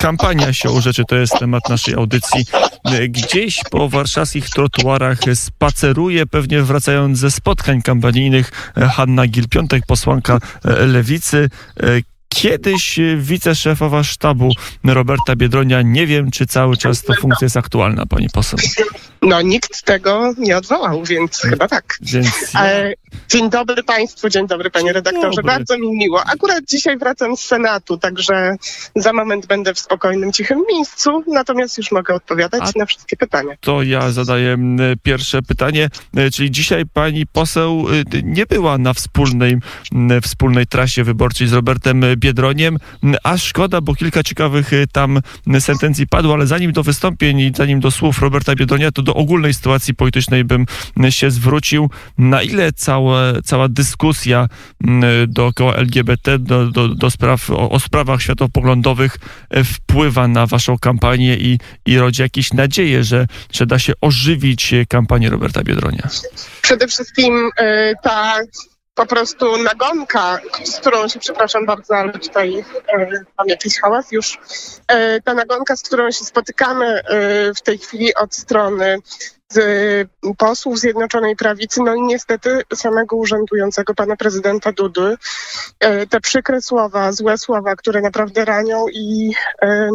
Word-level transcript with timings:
kampania 0.00 0.52
się 0.52 0.80
rzeczy, 0.80 1.04
to 1.04 1.16
jest 1.16 1.38
temat 1.38 1.68
naszej 1.68 1.94
audycji. 1.94 2.44
Gdzieś 3.08 3.60
po 3.70 3.88
warszawskich 3.88 4.50
trotuarach 4.50 5.18
spaceruje, 5.34 6.26
pewnie 6.26 6.62
wracając 6.62 7.18
ze 7.18 7.30
spotkań 7.30 7.82
kampanijnych, 7.82 8.72
Hanna 8.92 9.26
Gil-Piątek, 9.26 9.80
posłanka 9.86 10.38
Lewicy. 10.64 11.50
Kiedyś 12.34 13.00
wiceszefowa 13.16 14.04
sztabu 14.04 14.52
Roberta 14.84 15.36
Biedronia. 15.36 15.82
Nie 15.82 16.06
wiem, 16.06 16.30
czy 16.30 16.46
cały 16.46 16.76
czas 16.76 17.02
ta 17.02 17.14
funkcja 17.20 17.44
jest 17.44 17.56
aktualna, 17.56 18.06
pani 18.06 18.28
poseł. 18.32 18.58
No, 19.22 19.42
nikt 19.42 19.84
tego 19.84 20.34
nie 20.38 20.56
odwołał, 20.56 21.04
więc 21.04 21.40
chyba 21.40 21.68
tak. 21.68 21.94
Więc 22.00 22.52
ja... 22.54 22.60
Dzień 23.28 23.50
dobry 23.50 23.82
Państwu, 23.82 24.28
dzień 24.28 24.46
dobry 24.46 24.70
Panie 24.70 24.92
redaktorze. 24.92 25.36
Dobry. 25.36 25.42
Bardzo 25.42 25.78
mi 25.78 25.96
miło. 25.96 26.22
Akurat 26.26 26.64
dzisiaj 26.68 26.98
wracam 26.98 27.36
z 27.36 27.40
Senatu, 27.40 27.98
także 27.98 28.56
za 28.96 29.12
moment 29.12 29.46
będę 29.46 29.74
w 29.74 29.78
spokojnym, 29.78 30.32
cichym 30.32 30.64
miejscu, 30.68 31.24
natomiast 31.26 31.78
już 31.78 31.92
mogę 31.92 32.14
odpowiadać 32.14 32.62
A 32.62 32.78
na 32.78 32.86
wszystkie 32.86 33.16
pytania. 33.16 33.54
To 33.60 33.82
ja 33.82 34.10
zadaję 34.10 34.56
pierwsze 35.02 35.42
pytanie, 35.42 35.88
e, 36.16 36.30
czyli 36.30 36.50
dzisiaj 36.50 36.86
Pani 36.86 37.26
poseł 37.26 37.86
e, 38.14 38.22
nie 38.22 38.46
była 38.46 38.78
na 38.78 38.94
wspólnej, 38.94 39.56
wspólnej 40.22 40.66
trasie 40.66 41.04
wyborczej 41.04 41.48
z 41.48 41.52
Robertem 41.52 42.04
Biedroniem, 42.20 42.78
a 43.24 43.38
szkoda, 43.38 43.80
bo 43.80 43.94
kilka 43.94 44.22
ciekawych 44.22 44.72
e, 44.72 44.86
tam 44.86 45.20
sentencji 45.60 46.06
padło, 46.06 46.34
ale 46.34 46.46
zanim 46.46 46.72
do 46.72 46.82
wystąpień 46.82 47.40
i 47.40 47.52
zanim 47.56 47.80
do 47.80 47.90
słów 47.90 48.22
Roberta 48.22 48.54
Biedronia, 48.54 48.92
to 48.92 49.02
do 49.02 49.14
ogólnej 49.14 49.54
sytuacji 49.54 49.94
politycznej 49.94 50.44
bym 50.44 50.66
się 51.10 51.30
zwrócił. 51.30 51.90
Na 52.18 52.42
ile 52.42 52.72
całe, 52.72 53.42
cała 53.44 53.68
dyskusja 53.68 54.48
dookoła 55.28 55.74
LGBT, 55.74 56.38
do, 56.38 56.66
do, 56.66 56.88
do 56.88 57.10
spraw, 57.10 57.50
o, 57.50 57.70
o, 57.70 57.80
sprawach 57.80 58.22
światopoglądowych 58.22 59.16
wpływa 59.64 60.28
na 60.28 60.46
waszą 60.46 60.78
kampanię 60.78 61.36
i, 61.36 61.58
i 61.86 61.98
rodzi 61.98 62.22
jakieś 62.22 62.52
nadzieje, 62.52 63.04
że, 63.04 63.26
że 63.52 63.66
da 63.66 63.78
się 63.78 63.92
ożywić 64.00 64.74
kampanię 64.88 65.30
Roberta 65.30 65.62
Biedronia? 65.62 66.08
Przede 66.62 66.88
wszystkim 66.88 67.50
y, 67.60 67.94
ta 68.02 68.38
po 69.00 69.06
prostu 69.06 69.56
nagonka, 69.56 70.38
z 70.64 70.76
którą 70.76 71.08
się, 71.08 71.20
przepraszam 71.20 71.66
bardzo, 71.66 71.96
ale 71.96 72.12
tutaj 72.12 72.64
e, 72.88 73.08
mam 73.38 73.48
jakiś 73.48 73.80
hałas 73.80 74.12
już, 74.12 74.38
e, 74.88 75.20
ta 75.20 75.34
nagonka, 75.34 75.76
z 75.76 75.82
którą 75.82 76.10
się 76.10 76.24
spotykamy 76.24 76.86
e, 76.86 77.02
w 77.54 77.62
tej 77.62 77.78
chwili 77.78 78.14
od 78.14 78.34
strony 78.34 78.98
z 79.52 80.08
posłów 80.38 80.78
Zjednoczonej 80.78 81.36
Prawicy, 81.36 81.80
no 81.82 81.94
i 81.94 82.02
niestety 82.02 82.62
samego 82.74 83.16
urzędującego 83.16 83.94
pana 83.94 84.16
prezydenta 84.16 84.72
Dudy. 84.72 85.16
Te 86.10 86.20
przykre 86.20 86.62
słowa, 86.62 87.12
złe 87.12 87.38
słowa, 87.38 87.76
które 87.76 88.00
naprawdę 88.00 88.44
ranią 88.44 88.86
i 88.92 89.32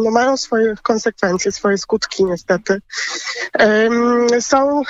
no, 0.04 0.10
mają 0.10 0.36
swoje 0.36 0.74
konsekwencje, 0.82 1.52
swoje 1.52 1.78
skutki 1.78 2.24
niestety, 2.24 2.80
są 4.40 4.82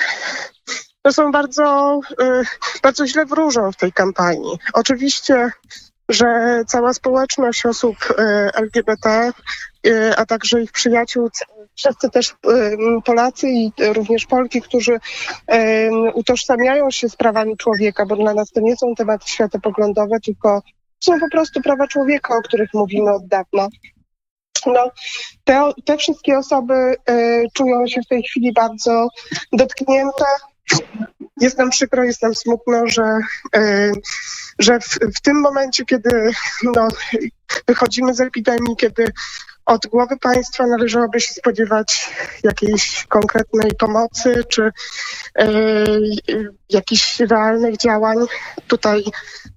to 1.07 1.13
są 1.13 1.33
bardzo, 1.33 2.01
y, 2.23 2.43
bardzo 2.83 3.07
źle 3.07 3.27
wróżą 3.27 3.73
w 3.73 3.77
tej 3.77 3.93
kampanii. 3.93 4.59
Oczywiście, 4.73 5.51
że 6.09 6.27
cała 6.67 6.93
społeczność 6.95 7.67
osób 7.67 7.97
y, 8.11 8.15
LGBT, 8.55 9.33
y, 9.87 10.17
a 10.17 10.27
także 10.27 10.63
ich 10.63 10.73
przyjaciół, 10.73 11.31
wszyscy 11.75 12.11
też 12.11 12.35
Polacy 13.05 13.49
i 13.49 13.73
również 13.79 14.27
Polki, 14.27 14.63
którzy 14.63 15.01
utożsamiają 16.15 16.91
się 16.91 17.09
z 17.09 17.17
prawami 17.17 17.57
człowieka, 17.57 18.07
bo 18.07 18.17
dla 18.17 18.35
nas 18.35 18.51
to 18.51 18.61
nie 18.61 18.77
są 18.77 18.95
tematy 18.95 19.29
światopoglądowe, 19.29 20.21
tylko 20.21 20.63
są 21.01 21.21
po 21.21 21.29
prostu 21.31 21.61
prawa 21.61 21.87
człowieka, 21.87 22.37
o 22.37 22.43
których 22.43 22.75
mówimy 22.75 23.13
od 23.13 23.27
dawna. 23.27 23.69
No, 24.67 24.91
te, 25.45 25.73
te 25.85 25.97
wszystkie 25.97 26.39
osoby 26.39 26.75
czują 27.55 27.87
się 27.87 28.01
w 28.03 28.09
tej 28.09 28.23
chwili 28.23 28.53
bardzo 28.53 29.09
dotknięte, 29.53 30.25
jest 31.41 31.59
nam 31.59 31.71
przykro, 31.71 32.05
jest 32.05 32.23
nam 32.23 32.35
smutno, 32.35 32.87
że, 32.87 33.19
e, 33.57 33.93
że 34.59 34.81
w, 34.81 34.99
w 35.17 35.21
tym 35.21 35.41
momencie, 35.41 35.85
kiedy 35.85 36.31
no, 36.63 36.89
wychodzimy 37.67 38.15
z 38.15 38.21
epidemii, 38.21 38.77
kiedy 38.77 39.13
od 39.67 39.87
głowy 39.87 40.17
państwa 40.17 40.67
należałoby 40.67 41.21
się 41.21 41.35
spodziewać 41.35 42.11
jakiejś 42.43 43.07
konkretnej 43.09 43.73
pomocy 43.79 44.45
czy 44.49 44.71
e, 45.39 45.49
jakichś 46.69 47.21
realnych 47.21 47.77
działań. 47.77 48.17
Tutaj 48.67 49.05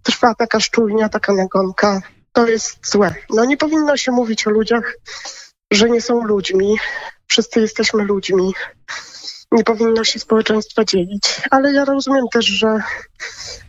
trwa 0.03 0.35
taka 0.35 0.59
szczujnia, 0.59 1.09
taka 1.09 1.33
nagonka. 1.33 2.01
To 2.33 2.47
jest 2.47 2.91
złe. 2.91 3.15
No 3.29 3.45
nie 3.45 3.57
powinno 3.57 3.97
się 3.97 4.11
mówić 4.11 4.47
o 4.47 4.49
ludziach, 4.49 4.97
że 5.71 5.89
nie 5.89 6.01
są 6.01 6.23
ludźmi. 6.23 6.77
Wszyscy 7.27 7.59
jesteśmy 7.59 8.03
ludźmi 8.03 8.53
nie 9.51 9.63
powinno 9.63 10.03
się 10.03 10.19
społeczeństwa 10.19 10.85
dzielić. 10.85 11.41
Ale 11.51 11.73
ja 11.73 11.85
rozumiem 11.85 12.25
też, 12.31 12.45
że 12.45 12.77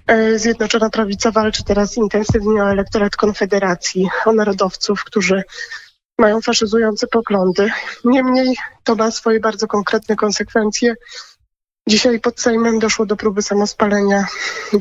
e, 0.06 0.38
Zjednoczona 0.38 0.90
Prawica 0.90 1.30
walczy 1.30 1.64
teraz 1.64 1.96
intensywnie 1.96 2.64
o 2.64 2.70
elektorat 2.70 3.16
Konfederacji, 3.16 4.08
o 4.26 4.32
narodowców, 4.32 5.04
którzy 5.04 5.42
mają 6.18 6.40
faszyzujące 6.40 7.06
poglądy. 7.06 7.70
Niemniej 8.04 8.56
to 8.84 8.94
ma 8.94 9.10
swoje 9.10 9.40
bardzo 9.40 9.66
konkretne 9.66 10.16
konsekwencje 10.16 10.94
Dzisiaj 11.90 12.20
pod 12.20 12.40
Sejmem 12.40 12.78
doszło 12.78 13.06
do 13.06 13.16
próby 13.16 13.42
samospalenia, 13.42 14.24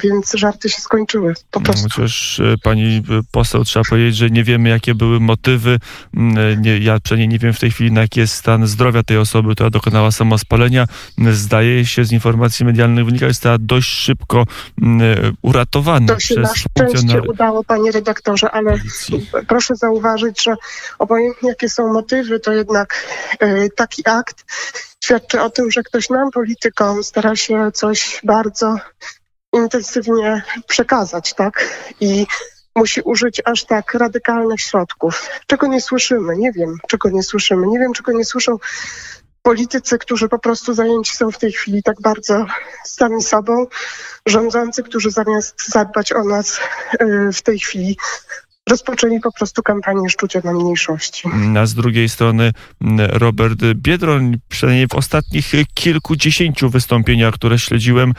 więc 0.04 0.32
żarty 0.34 0.70
się 0.70 0.82
skończyły 0.82 1.34
po 1.52 1.62
prostu. 1.62 1.90
Chociaż 1.90 2.40
e, 2.40 2.56
pani 2.64 3.04
poseł 3.32 3.64
trzeba 3.64 3.86
powiedzieć, 3.90 4.16
że 4.16 4.30
nie 4.30 4.44
wiemy 4.44 4.70
jakie 4.70 4.96
były 4.96 5.20
motywy. 5.20 5.80
Mm, 6.14 6.38
e, 6.38 6.58
nie, 6.58 6.78
ja 6.78 7.00
przynajmniej 7.00 7.28
nie 7.28 7.40
wiem 7.40 7.54
w 7.54 7.60
tej 7.60 7.72
chwili 7.72 7.92
na 7.92 8.02
jaki 8.02 8.20
jest 8.20 8.34
stan 8.34 8.68
zdrowia 8.68 9.04
tej 9.04 9.18
osoby, 9.18 9.56
która 9.56 9.70
dokonała 9.70 10.12
samospalenia. 10.12 10.86
Zdaje 11.32 11.86
się 11.86 12.06
z 12.06 12.12
informacji 12.12 12.66
medialnych 12.66 13.06
wynika, 13.06 13.26
że 13.26 13.34
została 13.34 13.58
dość 13.60 13.90
szybko 13.90 14.46
mm, 14.82 15.02
e, 15.02 15.32
uratowana 15.42 16.14
to 16.14 16.20
się 16.20 16.36
przez 16.36 16.50
na 16.50 16.56
szczęście 16.56 17.22
udało, 17.22 17.64
panie 17.64 17.92
redaktorze, 17.92 18.52
ale 18.52 18.78
proszę 19.48 19.76
zauważyć, 19.76 20.44
że 20.44 20.56
obojętnie 21.00 21.50
jakie 21.50 21.70
są 21.70 21.94
motywy, 21.94 22.40
to 22.40 22.52
jednak 22.52 23.06
taki 23.76 24.02
akt 24.06 24.46
świadczy 25.10 25.42
o 25.42 25.50
tym, 25.50 25.72
że 25.72 25.84
ktoś 25.84 26.10
nam, 26.10 26.32
politykom, 26.32 27.04
stara 27.04 27.36
się 27.36 27.72
coś 27.74 28.22
bardzo 28.24 28.76
intensywnie 29.54 30.42
przekazać, 30.68 31.34
tak? 31.34 31.70
I 32.00 32.28
musi 32.76 33.02
użyć 33.02 33.42
aż 33.46 33.66
tak 33.66 33.94
radykalnych 33.94 34.62
środków. 34.62 35.30
Czego 35.48 35.68
nie 35.68 35.82
słyszymy? 35.82 36.38
Nie 36.38 36.52
wiem, 36.52 36.78
czego 36.88 37.10
nie 37.10 37.24
słyszymy. 37.24 37.68
Nie 37.68 37.80
wiem, 37.80 37.94
czego 37.94 38.12
nie 38.12 38.26
słyszą 38.26 38.58
politycy, 39.42 39.98
którzy 39.98 40.30
po 40.30 40.40
prostu 40.40 40.74
zajęci 40.74 41.16
są 41.16 41.32
w 41.32 41.38
tej 41.38 41.52
chwili 41.52 41.84
tak 41.84 42.02
bardzo 42.02 42.46
sami 42.86 43.24
sobą, 43.24 43.68
rządzący, 44.26 44.84
którzy 44.84 45.12
zamiast 45.12 45.68
zadbać 45.68 46.14
o 46.14 46.24
nas 46.24 46.60
y, 47.02 47.34
w 47.34 47.42
tej 47.42 47.60
chwili 47.60 47.98
rozpoczęli 48.70 49.20
po 49.20 49.32
prostu 49.32 49.64
kampanię 49.64 50.10
szczucia 50.10 50.42
na 50.44 50.54
mniejszości. 50.54 51.30
A 51.60 51.66
z 51.66 51.74
drugiej 51.74 52.10
strony 52.10 52.54
Robert 52.98 53.60
Biedroń, 53.76 54.38
przynajmniej 54.50 54.88
w 54.88 54.96
ostatnich 54.96 55.52
kilkudziesięciu 55.74 56.70
wystąpieniach, 56.70 57.34
które 57.34 57.60
śledziłem, 57.60 58.14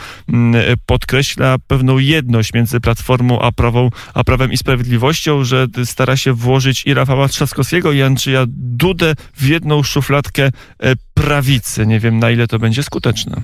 podkreśla 0.86 1.56
pewną 1.66 1.98
jedność 1.98 2.52
między 2.54 2.80
Platformą 2.80 3.40
a, 3.40 3.52
prawą, 3.52 3.90
a 4.14 4.24
Prawem 4.24 4.52
i 4.52 4.56
Sprawiedliwością, 4.56 5.44
że 5.44 5.66
stara 5.84 6.16
się 6.16 6.32
włożyć 6.32 6.86
i 6.86 6.94
Rafała 6.94 7.28
Trzaskowskiego 7.28 7.92
i 7.92 8.02
Andrzeja 8.02 8.44
Dudę 8.48 9.14
w 9.34 9.46
jedną 9.46 9.82
szufladkę 9.82 10.42
e, 10.42 10.92
prawicy. 11.14 11.86
Nie 11.86 12.00
wiem, 12.00 12.18
na 12.18 12.30
ile 12.30 12.46
to 12.46 12.58
będzie 12.58 12.82
skuteczne. 12.82 13.42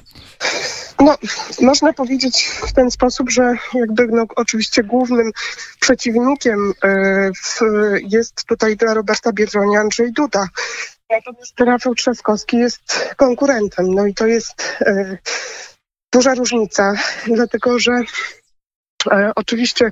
No, 1.01 1.17
można 1.61 1.93
powiedzieć 1.93 2.45
w 2.45 2.73
ten 2.73 2.91
sposób, 2.91 3.31
że 3.31 3.55
jakby 3.75 4.07
no, 4.07 4.25
oczywiście 4.37 4.85
głównym 4.85 5.33
przeciwnikiem 5.81 6.73
e, 6.85 7.31
w, 7.33 7.61
jest 8.03 8.45
tutaj 8.45 8.77
dla 8.77 8.95
Roberta 8.95 9.33
Biedronia 9.33 9.81
Andrzej 9.81 10.13
Duda. 10.13 10.49
Natomiast 11.11 11.61
Rafał 11.61 11.95
Trzaskowski 11.95 12.57
jest 12.57 13.15
konkurentem. 13.17 13.95
No 13.95 14.07
i 14.07 14.15
to 14.15 14.27
jest 14.27 14.77
e, 14.81 15.19
duża 16.13 16.35
różnica, 16.35 16.95
dlatego 17.27 17.79
że 17.79 17.93
e, 19.11 19.33
oczywiście 19.37 19.91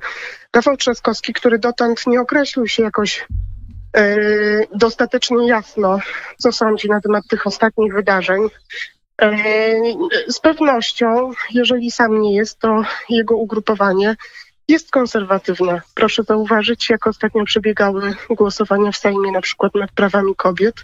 Rafał 0.57 0.77
Trzaskowski, 0.77 1.33
który 1.33 1.59
dotąd 1.59 2.07
nie 2.07 2.21
określił 2.21 2.69
się 2.69 2.83
jakoś 2.83 3.27
dostatecznie 4.75 5.49
jasno, 5.49 5.99
co 6.39 6.53
sądzi 6.53 6.89
na 6.89 7.01
temat 7.01 7.25
tych 7.31 7.47
ostatnich 7.47 7.95
wydarzeń, 7.95 8.49
z 10.29 10.41
pewnością, 10.41 11.31
jeżeli 11.51 11.91
sam 11.91 12.21
nie 12.21 12.37
jest, 12.37 12.59
to 12.59 12.83
jego 13.09 13.37
ugrupowanie 13.37 14.17
jest 14.69 14.91
konserwatywne. 14.91 15.81
Proszę 15.95 16.23
zauważyć, 16.23 16.91
jak 16.91 17.07
ostatnio 17.07 17.45
przebiegały 17.45 18.15
głosowania 18.31 18.93
w 18.93 18.97
Sejmie 18.97 19.33
na 19.33 19.41
przykład 19.41 19.75
nad 19.75 19.93
prawami 19.93 20.35
kobiet. 20.37 20.75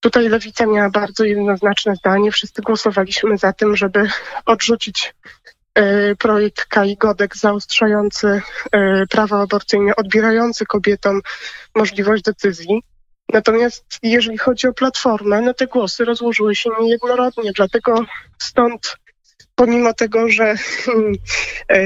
Tutaj 0.00 0.28
lewica 0.28 0.66
miała 0.66 0.90
bardzo 0.90 1.24
jednoznaczne 1.24 1.96
zdanie. 1.96 2.32
Wszyscy 2.32 2.62
głosowaliśmy 2.62 3.38
za 3.38 3.52
tym, 3.52 3.76
żeby 3.76 4.08
odrzucić 4.46 5.14
e, 5.74 6.16
projekt 6.16 6.64
Kai 6.64 6.96
Godek 6.96 7.36
zaostrzający 7.36 8.42
e, 8.72 9.06
prawa 9.06 9.40
aborcyjne, 9.40 9.96
odbierający 9.96 10.66
kobietom 10.66 11.20
możliwość 11.74 12.22
decyzji. 12.22 12.82
Natomiast 13.32 13.84
jeżeli 14.02 14.38
chodzi 14.38 14.66
o 14.66 14.72
Platformę, 14.72 15.40
no 15.40 15.54
te 15.54 15.66
głosy 15.66 16.04
rozłożyły 16.04 16.54
się 16.54 16.70
niejednorodnie, 16.80 17.52
dlatego 17.52 18.04
stąd 18.38 18.96
pomimo 19.58 19.94
tego, 19.94 20.28
że 20.28 20.54
hmm, 20.56 21.12
e, 21.68 21.84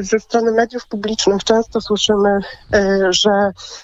ze 0.00 0.20
strony 0.20 0.52
mediów 0.52 0.86
publicznych 0.86 1.44
często 1.44 1.80
słyszymy, 1.80 2.38
e, 2.74 2.98
że 3.10 3.30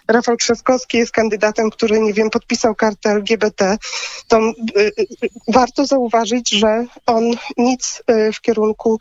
Rafał 0.09 0.37
Trzaskowski 0.37 0.99
jest 0.99 1.13
kandydatem, 1.13 1.71
który, 1.71 2.01
nie 2.01 2.13
wiem, 2.13 2.31
podpisał 2.31 2.75
kartę 2.75 3.11
LGBT, 3.11 3.77
to 4.29 4.39
e, 4.39 4.53
warto 5.49 5.87
zauważyć, 5.87 6.51
że 6.51 6.85
on 7.07 7.31
nic 7.57 8.03
w 8.35 8.41
kierunku 8.41 8.99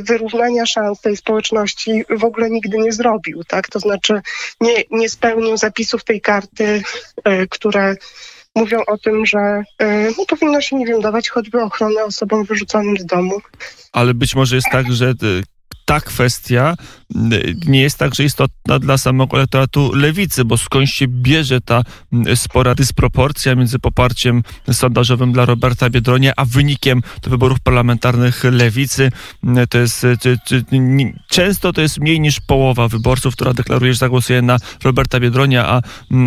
wyrównania 0.00 0.66
szans 0.66 1.00
tej 1.00 1.16
społeczności 1.16 2.04
w 2.10 2.24
ogóle 2.24 2.50
nigdy 2.50 2.78
nie 2.78 2.92
zrobił, 2.92 3.44
tak? 3.44 3.68
To 3.68 3.80
znaczy 3.80 4.20
nie, 4.60 4.84
nie 4.90 5.08
spełnił 5.08 5.56
zapisów 5.56 6.04
tej 6.04 6.20
karty, 6.20 6.82
które 7.50 7.96
mówią 8.54 8.78
o 8.86 8.98
tym, 8.98 9.26
że 9.26 9.62
y, 9.82 10.14
no, 10.18 10.24
powinno 10.28 10.60
się, 10.60 10.76
nie 10.76 10.86
wiem, 10.86 11.00
dawać 11.00 11.28
choćby 11.28 11.62
ochronę 11.62 12.04
osobom 12.04 12.44
wyrzuconym 12.44 12.96
z 12.96 13.06
domu. 13.06 13.40
Ale 13.92 14.14
być 14.14 14.34
może 14.34 14.56
jest 14.56 14.68
tak, 14.72 14.92
że 14.92 15.10
y, 15.10 15.42
ta 15.84 16.00
kwestia 16.00 16.74
y, 17.32 17.56
nie 17.66 17.82
jest 17.82 17.98
także 17.98 18.24
istotna 18.24 18.78
dla 18.78 18.98
samego 18.98 19.36
elektoratu 19.36 19.92
lewicy, 19.94 20.44
bo 20.44 20.56
skąd 20.56 20.90
się 20.90 21.08
bierze 21.08 21.60
ta 21.60 21.82
y, 22.28 22.36
spora 22.36 22.74
dysproporcja 22.74 23.54
między 23.54 23.78
poparciem 23.78 24.42
sondażowym 24.72 25.32
dla 25.32 25.44
Roberta 25.44 25.90
Biedronia, 25.90 26.32
a 26.36 26.44
wynikiem 26.44 27.02
wyborów 27.22 27.60
parlamentarnych 27.60 28.44
lewicy. 28.44 29.10
Y, 29.62 29.66
to 29.66 29.78
jest 29.78 30.06
często 31.28 31.72
to 31.72 31.80
jest 31.80 32.00
mniej 32.00 32.20
niż 32.20 32.40
połowa 32.40 32.88
wyborców, 32.88 33.34
która 33.34 33.54
deklaruje, 33.54 33.92
że 33.92 33.98
zagłosuje 33.98 34.42
na 34.42 34.58
Roberta 34.84 35.20
Biedronia, 35.20 35.68
a, 35.68 35.82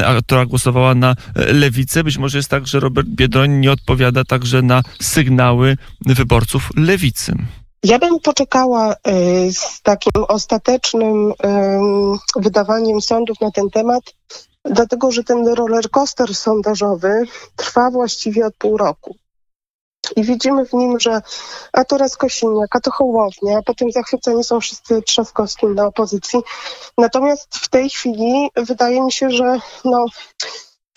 a 0.05 0.21
która 0.21 0.45
głosowała 0.45 0.95
na 0.95 1.15
lewicę. 1.35 2.03
Być 2.03 2.17
może 2.17 2.37
jest 2.37 2.49
tak, 2.49 2.67
że 2.67 2.79
Robert 2.79 3.07
Biedroń 3.07 3.51
nie 3.51 3.71
odpowiada 3.71 4.23
także 4.23 4.61
na 4.61 4.83
sygnały 5.01 5.77
wyborców 6.05 6.69
lewicy. 6.75 7.35
Ja 7.87 7.99
bym 7.99 8.19
poczekała 8.19 8.93
y, 8.93 8.95
z 9.53 9.81
takim 9.81 10.23
ostatecznym 10.27 11.33
wydawaniem 12.35 13.01
sądów 13.01 13.41
na 13.41 13.51
ten 13.51 13.69
temat, 13.69 14.03
dlatego 14.65 15.11
że 15.11 15.23
ten 15.23 15.47
rollercoaster 15.47 16.35
sondażowy 16.35 17.23
trwa 17.55 17.89
właściwie 17.91 18.45
od 18.45 18.55
pół 18.55 18.77
roku. 18.77 19.15
I 20.15 20.23
widzimy 20.23 20.65
w 20.65 20.73
nim, 20.73 20.99
że 20.99 21.21
a 21.73 21.85
to 21.85 21.97
raz 21.97 22.17
Kosiniak, 22.17 22.75
a 22.75 22.79
to 22.79 22.91
Hołownia, 22.91 23.57
a 23.57 23.61
potem 23.61 23.91
zachwyceni 23.91 24.43
są 24.43 24.59
wszyscy 24.59 25.01
Trzaskowskim 25.01 25.75
na 25.75 25.85
opozycji. 25.85 26.39
Natomiast 26.97 27.55
w 27.55 27.69
tej 27.69 27.89
chwili 27.89 28.49
wydaje 28.55 29.01
mi 29.01 29.11
się, 29.11 29.29
że 29.29 29.59
no, 29.85 30.05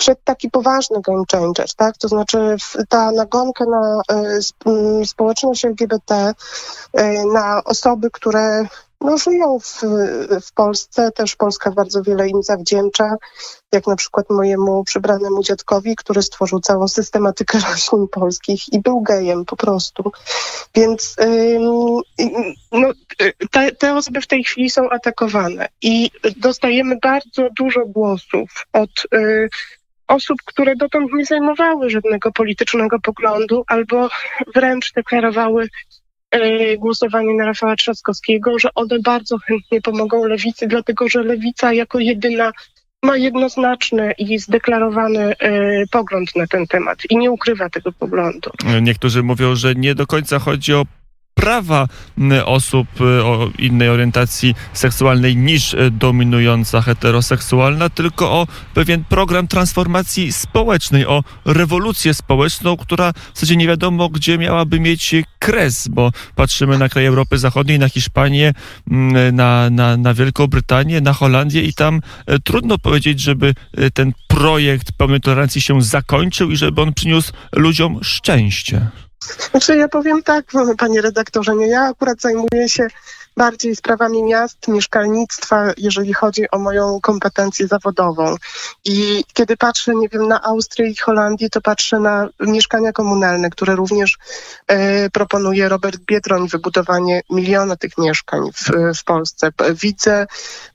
przed 0.01 0.25
taki 0.25 0.51
poważny 0.51 1.01
game 1.01 1.25
changer, 1.33 1.75
tak? 1.77 1.99
To 1.99 2.09
znaczy 2.09 2.57
ta 2.89 3.13
nagonka 3.13 3.65
na 3.65 4.03
y, 5.01 5.07
społeczność 5.07 5.65
LGBT, 5.65 6.35
y, 6.99 7.03
na 7.33 7.65
osoby, 7.65 8.11
które 8.11 8.65
no, 9.01 9.19
żyją 9.19 9.59
w, 9.59 9.81
w 10.43 10.53
Polsce, 10.53 11.13
też 11.13 11.37
Polska 11.37 11.71
bardzo 11.71 12.03
wiele 12.03 12.29
im 12.29 12.43
zawdzięcza, 12.43 13.17
jak 13.73 13.87
na 13.87 13.97
przykład 13.97 14.31
mojemu 14.31 14.85
przybranemu 14.85 15.43
dziadkowi, 15.43 15.97
który 15.97 16.23
stworzył 16.23 16.61
całą 16.61 16.89
systematykę 16.89 17.59
roślin 17.71 18.09
polskich 18.09 18.73
i 18.73 18.81
był 18.81 19.01
gejem 19.01 19.45
po 19.45 19.57
prostu. 19.57 20.13
Więc 20.75 21.17
no, 22.73 22.91
te, 23.51 23.73
te 23.73 23.95
osoby 23.95 24.21
w 24.21 24.27
tej 24.27 24.45
chwili 24.45 24.71
są 24.71 24.91
atakowane 24.91 25.69
i 25.83 26.11
dostajemy 26.37 26.97
bardzo 27.03 27.49
dużo 27.59 27.87
głosów 27.87 28.67
od 28.73 28.91
y, 29.15 29.49
osób, 30.11 30.39
które 30.45 30.77
dotąd 30.77 31.13
nie 31.13 31.25
zajmowały 31.25 31.91
żadnego 31.91 32.33
politycznego 32.33 33.01
poglądu 33.01 33.65
albo 33.67 34.09
wręcz 34.55 34.93
deklarowały 34.93 35.69
e, 36.31 36.77
głosowanie 36.77 37.35
na 37.35 37.47
Rafała 37.47 37.77
Trzaskowskiego, 37.77 38.59
że 38.59 38.69
one 38.75 38.99
bardzo 38.99 39.39
chętnie 39.39 39.81
pomogą 39.81 40.25
lewicy, 40.25 40.67
dlatego 40.67 41.09
że 41.09 41.23
lewica 41.23 41.73
jako 41.73 41.99
jedyna 41.99 42.53
ma 43.03 43.17
jednoznaczny 43.17 44.13
i 44.19 44.39
zdeklarowany 44.39 45.33
y, 45.33 45.85
pogląd 45.91 46.37
na 46.37 46.47
ten 46.47 46.67
temat 46.67 46.99
i 47.11 47.17
nie 47.17 47.31
ukrywa 47.31 47.71
tego 47.71 47.93
poglądu. 47.93 48.51
Niektórzy 48.83 49.23
mówią, 49.23 49.57
że 49.57 49.75
nie 49.75 49.95
do 49.95 50.07
końca 50.07 50.39
chodzi 50.39 50.75
o 50.75 50.87
prawa 51.35 51.89
osób 52.45 53.01
y, 53.01 53.25
o 53.25 53.51
innej 53.59 53.89
orientacji 53.89 54.55
seksualnej 54.73 55.37
niż 55.37 55.75
y, 55.75 55.91
dominująca 55.91 56.83
heteroseksualna, 56.83 57.91
tylko 57.91 58.33
o 58.33 58.47
pewien 58.75 59.05
program 59.05 59.49
transformacji 59.49 60.33
społecznej, 60.33 61.07
o 61.07 61.25
rewolucję 61.45 62.15
społeczną, 62.15 62.77
która 62.77 63.13
w 63.13 63.35
zasadzie 63.35 63.57
nie 63.57 63.67
wiadomo, 63.67 64.09
gdzie 64.09 64.39
miałaby 64.39 64.81
mieć 64.81 65.15
kres, 65.39 65.89
bo 65.89 66.13
patrzymy 66.35 66.79
na 66.79 66.89
kraje 66.89 67.09
Europy 67.09 67.39
Zachodniej, 67.39 67.79
na 67.79 67.89
Hiszpanię, 67.89 68.53
na, 69.33 69.71
na, 69.71 69.97
na 69.97 70.15
Wielką 70.15 70.47
Brytanię, 70.47 71.01
na 71.01 71.13
Holandię 71.13 71.63
i 71.63 71.75
tam 71.75 72.01
y, 72.31 72.41
trudno 72.41 72.79
powiedzieć, 72.79 73.21
żeby 73.21 73.55
ten 73.95 74.13
projekt 74.29 74.93
pełnej 74.93 75.21
tolerancji 75.21 75.61
się 75.61 75.83
zakończył 75.83 76.51
i 76.51 76.57
żeby 76.57 76.83
on 76.83 76.95
przyniósł 76.95 77.33
ludziom 77.53 77.99
szczęście. 78.03 78.91
Znaczy 79.51 79.77
ja 79.77 79.89
powiem 79.89 80.23
tak, 80.23 80.45
panie 80.79 81.01
redaktorze, 81.01 81.55
nie, 81.57 81.67
ja 81.67 81.81
akurat 81.81 82.21
zajmuję 82.21 82.69
się 82.69 82.87
bardziej 83.37 83.77
sprawami 83.77 84.23
miast, 84.23 84.69
mieszkalnictwa, 84.69 85.73
jeżeli 85.77 86.15
chodzi 86.15 86.51
o 86.51 86.59
moją 86.59 87.01
kompetencję 87.01 87.67
zawodową. 87.67 88.35
I 88.85 89.25
kiedy 89.33 89.57
patrzę, 89.57 89.95
nie 89.95 90.09
wiem, 90.09 90.29
na 90.29 90.43
Austrię 90.43 90.87
i 90.87 90.97
Holandię, 90.97 91.51
to 91.51 91.61
patrzę 91.61 92.01
na 92.01 92.29
mieszkania 92.41 92.93
komunalne, 92.93 93.51
które 93.51 93.77
również 93.77 94.19
e, 94.67 95.11
proponuje 95.11 95.69
Robert 95.69 96.01
Biedroń, 96.01 96.49
wybudowanie 96.49 97.23
miliona 97.31 97.77
tych 97.77 97.99
mieszkań 97.99 98.41
w, 98.55 98.99
w 98.99 99.05
Polsce. 99.05 99.51
Widzę, 99.75 100.27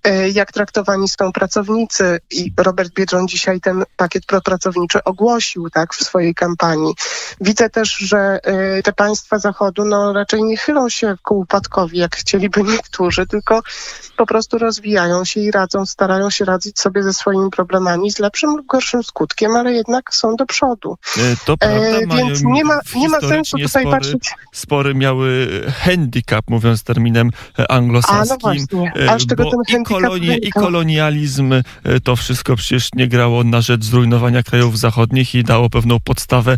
e, 0.03 0.29
jak 0.29 0.51
traktowani 0.51 1.09
są 1.09 1.31
pracownicy 1.31 2.19
i 2.31 2.53
Robert 2.57 2.93
Biedroń 2.93 3.27
dzisiaj 3.27 3.61
ten 3.61 3.83
pakiet 3.97 4.25
propracowniczy 4.25 5.03
ogłosił, 5.03 5.69
tak, 5.69 5.93
w 5.93 6.03
swojej 6.03 6.35
kampanii. 6.35 6.93
Widzę 7.41 7.69
też, 7.69 7.97
że 7.97 8.39
e, 8.43 8.83
te 8.83 8.93
państwa 8.93 9.39
Zachodu, 9.39 9.85
no 9.85 10.13
raczej 10.13 10.43
nie 10.43 10.57
chylą 10.57 10.89
się 10.89 11.15
ku 11.23 11.39
upadkowi, 11.39 11.97
jak 11.97 12.15
chcieliby 12.15 12.54
jakby 12.57 12.71
niektórzy, 12.71 13.27
tylko 13.27 13.61
po 14.17 14.25
prostu 14.25 14.57
rozwijają 14.57 15.25
się 15.25 15.39
i 15.39 15.51
radzą, 15.51 15.85
starają 15.85 16.29
się 16.29 16.45
radzić 16.45 16.79
sobie 16.79 17.03
ze 17.03 17.13
swoimi 17.13 17.49
problemami 17.49 18.11
z 18.11 18.19
lepszym 18.19 18.49
lub 18.49 18.65
gorszym 18.65 19.03
skutkiem, 19.03 19.51
ale 19.55 19.73
jednak 19.73 20.15
są 20.15 20.35
do 20.35 20.45
przodu. 20.45 20.97
E, 21.17 21.21
to 21.45 21.57
prawda, 21.57 21.77
e, 21.77 22.07
więc 22.07 22.43
nie 22.43 22.63
ma, 22.63 22.79
nie 22.95 23.09
ma 23.09 23.19
sensu 23.19 23.57
tutaj 23.57 23.83
spory, 23.83 23.97
patrzeć. 23.97 24.31
Spory 24.51 24.95
miały 24.95 25.47
handicap, 25.83 26.49
mówiąc 26.49 26.83
terminem 26.83 27.29
anglosaskim. 27.69 28.21
A 28.21 28.25
no 28.25 28.37
właśnie, 28.41 28.93
e, 29.05 29.11
aż 29.11 29.25
tego 29.25 29.49
ten 29.67 29.81
i, 29.81 29.85
kolonie, 29.85 30.37
i 30.37 30.51
kolonializm, 30.51 31.53
e, 31.53 31.63
to 32.03 32.15
wszystko 32.15 32.55
przecież 32.55 32.89
nie 32.93 33.07
grało 33.07 33.43
na 33.43 33.61
rzecz 33.61 33.83
zrujnowania 33.83 34.43
krajów 34.43 34.79
zachodnich 34.79 35.35
i 35.35 35.43
dało 35.43 35.69
pewną 35.69 35.99
podstawę 35.99 36.57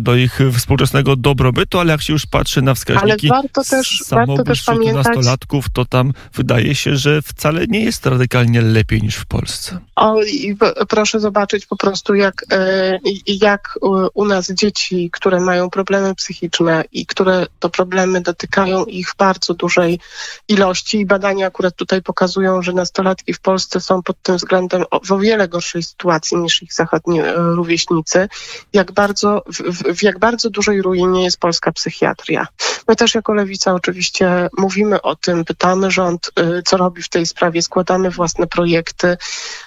do 0.00 0.16
ich 0.16 0.38
współczesnego 0.58 1.16
dobrobytu, 1.16 1.78
ale 1.78 1.92
jak 1.92 2.02
się 2.02 2.12
już 2.12 2.26
patrzy 2.26 2.62
na 2.62 2.74
wskaźniki 2.74 3.30
ale 3.30 3.42
warto 3.42 3.64
też, 3.64 4.04
warto 4.10 4.42
też 4.42 4.62
pamiętać, 4.62 5.13
nastolatków, 5.16 5.64
to 5.72 5.84
tam 5.84 6.12
wydaje 6.34 6.74
się, 6.74 6.96
że 6.96 7.22
wcale 7.22 7.66
nie 7.66 7.84
jest 7.84 8.06
radykalnie 8.06 8.62
lepiej 8.62 9.02
niż 9.02 9.16
w 9.16 9.26
Polsce. 9.26 9.78
O, 9.96 10.22
i 10.22 10.56
proszę 10.88 11.20
zobaczyć 11.20 11.66
po 11.66 11.76
prostu, 11.76 12.14
jak, 12.14 12.44
e, 12.52 12.98
jak 13.26 13.78
u 14.14 14.24
nas 14.24 14.52
dzieci, 14.52 15.10
które 15.12 15.40
mają 15.40 15.70
problemy 15.70 16.14
psychiczne 16.14 16.84
i 16.92 17.06
które 17.06 17.46
to 17.58 17.70
problemy 17.70 18.20
dotykają 18.20 18.84
ich 18.84 19.10
w 19.10 19.16
bardzo 19.16 19.54
dużej 19.54 20.00
ilości 20.48 21.00
i 21.00 21.06
badania 21.06 21.46
akurat 21.46 21.76
tutaj 21.76 22.02
pokazują, 22.02 22.62
że 22.62 22.72
nastolatki 22.72 23.32
w 23.34 23.40
Polsce 23.40 23.80
są 23.80 24.02
pod 24.02 24.22
tym 24.22 24.36
względem 24.36 24.84
w 25.04 25.12
o 25.12 25.18
wiele 25.18 25.48
gorszej 25.48 25.82
sytuacji 25.82 26.36
niż 26.36 26.62
ich 26.62 26.72
zachodni 26.72 27.20
e, 27.20 27.34
rówieśnicy, 27.36 28.28
jak 28.72 28.92
bardzo, 28.92 29.42
w, 29.46 29.96
w 29.98 30.02
jak 30.02 30.18
bardzo 30.18 30.50
dużej 30.50 30.82
ruinie 30.82 31.24
jest 31.24 31.40
polska 31.40 31.72
psychiatria. 31.72 32.46
My 32.88 32.96
też 32.96 33.14
jako 33.14 33.34
Lewica 33.34 33.74
oczywiście 33.74 34.48
mówimy 34.58 35.02
o 35.04 35.16
tym, 35.16 35.44
pytamy. 35.44 35.90
Rząd, 35.90 36.30
y, 36.40 36.62
co 36.62 36.76
robi 36.76 37.02
w 37.02 37.08
tej 37.08 37.26
sprawie, 37.26 37.62
składamy 37.62 38.10
własne 38.10 38.46
projekty, 38.46 39.16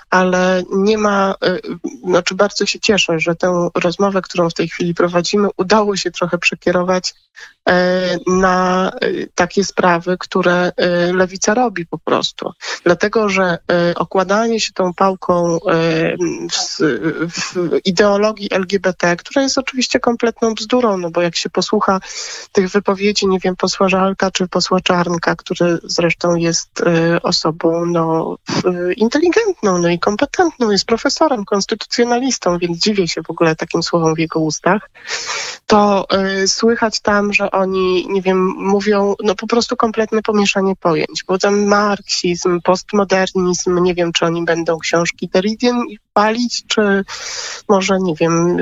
ale 0.09 0.63
nie 0.71 0.97
ma, 0.97 1.35
y, 1.45 1.61
znaczy 2.03 2.35
bardzo 2.35 2.65
się 2.65 2.79
cieszę, 2.79 3.19
że 3.19 3.35
tę 3.35 3.69
rozmowę, 3.75 4.21
którą 4.21 4.49
w 4.49 4.53
tej 4.53 4.69
chwili 4.69 4.93
prowadzimy, 4.93 5.47
udało 5.57 5.95
się 5.95 6.11
trochę 6.11 6.37
przekierować 6.37 7.13
e, 7.69 8.17
na 8.27 8.91
y, 9.03 9.29
takie 9.35 9.63
sprawy, 9.63 10.17
które 10.19 10.71
lewica 11.13 11.53
robi 11.53 11.85
po 11.85 11.97
prostu. 11.97 12.51
Dlatego, 12.83 13.29
że 13.29 13.57
okładanie 13.95 14.59
się 14.59 14.73
tą 14.73 14.93
pałką 14.93 15.59
w, 16.51 16.81
w 17.31 17.79
ideologii 17.85 18.53
LGBT, 18.53 19.15
która 19.15 19.41
jest 19.41 19.57
oczywiście 19.57 19.99
kompletną 19.99 20.53
bzdurą, 20.53 20.97
no 20.97 21.11
bo 21.11 21.21
jak 21.21 21.35
się 21.35 21.49
posłucha 21.49 21.99
tych 22.51 22.69
wypowiedzi, 22.69 23.27
nie 23.27 23.39
wiem, 23.39 23.55
posła 23.55 23.89
Żalka 23.89 24.31
czy 24.31 24.47
posła 24.47 24.81
Czarnka, 24.81 25.35
który 25.35 25.79
zresztą 25.83 26.35
jest 26.35 26.83
osobą 27.23 27.85
no, 27.85 28.35
inteligentną, 28.95 29.77
no 29.77 29.89
i 29.89 29.96
i 29.97 29.99
kompetentną, 29.99 30.71
jest 30.71 30.85
profesorem, 30.85 31.45
konstytucjonalistą, 31.45 32.57
więc 32.57 32.77
dziwię 32.77 33.07
się 33.07 33.21
w 33.21 33.29
ogóle 33.29 33.55
takim 33.55 33.83
słowom 33.83 34.15
w 34.15 34.19
jego 34.19 34.39
ustach, 34.39 34.89
to 35.65 36.07
y, 36.43 36.47
słychać 36.47 36.99
tam, 36.99 37.33
że 37.33 37.51
oni, 37.51 38.07
nie 38.09 38.21
wiem, 38.21 38.45
mówią 38.57 39.15
no 39.23 39.35
po 39.35 39.47
prostu 39.47 39.75
kompletne 39.75 40.21
pomieszanie 40.21 40.75
pojęć, 40.75 41.23
bo 41.27 41.37
tam 41.37 41.65
marksizm, 41.65 42.61
postmodernizm, 42.61 43.83
nie 43.83 43.93
wiem, 43.93 44.13
czy 44.13 44.25
oni 44.25 44.45
będą 44.45 44.79
książki 44.79 45.29
Derridien 45.33 45.83
palić, 46.13 46.63
czy 46.67 47.03
może, 47.69 47.97
nie 47.99 48.15
wiem, 48.15 48.57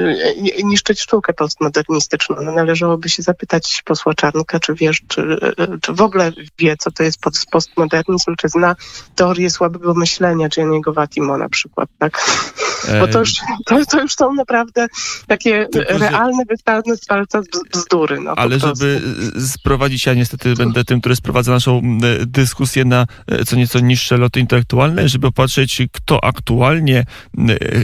niszczyć 0.64 1.02
sztukę 1.02 1.34
postmodernistyczną. 1.34 2.36
No, 2.42 2.52
należałoby 2.52 3.10
się 3.10 3.24
zapytać 3.24 3.82
posła 3.86 4.14
Czarnka, 4.14 4.60
czy 4.60 4.74
wiesz, 4.74 5.02
czy, 5.08 5.38
czy 5.82 5.94
w 5.94 6.02
ogóle 6.02 6.32
wie, 6.60 6.76
co 6.78 6.92
to 6.92 7.04
jest 7.04 7.18
postmodernizm, 7.52 8.36
czy 8.38 8.50
zna 8.50 8.76
teorię 9.16 9.50
słabego 9.50 9.94
myślenia, 9.94 10.50
czy 10.50 10.62
Janiego 10.62 10.94
Watimo 11.26 11.38
na 11.38 11.50
przykład, 11.50 11.90
tak? 12.00 12.26
Bo 13.00 13.08
to 13.08 13.20
już, 13.20 13.34
to, 13.66 13.86
to 13.86 14.02
już 14.02 14.14
są 14.14 14.34
naprawdę 14.34 14.88
takie 15.28 15.68
Tylko, 15.72 15.98
realne, 15.98 16.44
że... 16.44 16.46
wystawne 16.50 16.98
z 16.98 17.06
palca 17.06 17.42
bzdury. 17.74 18.22
No, 18.22 18.34
Ale 18.36 18.60
żeby 18.60 19.02
sprowadzić, 19.48 20.06
ja 20.06 20.14
niestety 20.14 20.54
będę 20.54 20.86
tym, 20.86 21.00
który 21.00 21.16
sprowadza 21.16 21.52
naszą 21.52 21.82
dyskusję 22.26 22.86
na 22.86 23.06
e, 23.28 23.46
co 23.46 23.56
nieco 23.56 23.80
niższe 23.80 24.18
loty 24.18 24.40
intelektualne, 24.40 25.10
żeby 25.10 25.32
patrzeć, 25.32 25.82
kto 25.92 26.24
aktualnie 26.24 27.06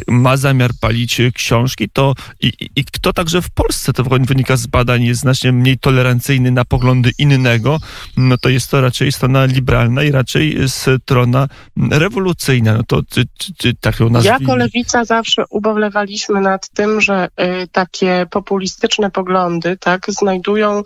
ma 0.07 0.37
zamiar 0.37 0.71
palić 0.81 1.21
książki, 1.33 1.89
to 1.89 2.13
i, 2.39 2.51
i 2.75 2.85
kto 2.85 3.13
także 3.13 3.41
w 3.41 3.49
Polsce, 3.49 3.93
to 3.93 4.03
wynika 4.03 4.57
z 4.57 4.67
badań, 4.67 5.03
jest 5.03 5.21
znacznie 5.21 5.51
mniej 5.51 5.77
tolerancyjny 5.77 6.51
na 6.51 6.65
poglądy 6.65 7.11
innego, 7.17 7.79
no 8.17 8.37
to 8.37 8.49
jest 8.49 8.71
to 8.71 8.81
raczej 8.81 9.11
strona 9.11 9.45
liberalna 9.45 10.03
i 10.03 10.11
raczej 10.11 10.57
strona 10.67 11.47
rewolucyjna. 11.91 12.73
No 12.73 12.83
to 12.83 13.01
czy, 13.09 13.25
czy, 13.37 13.53
czy 13.57 13.73
tak 13.73 13.99
ją 13.99 14.09
nazwijmy. 14.09 14.37
Jako 14.41 14.55
lewica 14.55 14.90
zawsze 15.03 15.43
ubolewaliśmy 15.49 16.41
nad 16.41 16.69
tym, 16.69 17.01
że 17.01 17.27
y, 17.27 17.67
takie 17.67 18.25
populistyczne 18.31 19.11
poglądy 19.11 19.77
tak 19.77 20.05
znajdują 20.07 20.79